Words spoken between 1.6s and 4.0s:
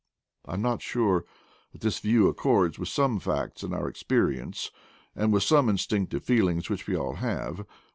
that this view accords with some facts in our